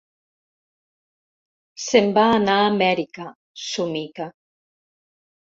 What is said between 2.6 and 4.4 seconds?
a Amèrica –somica.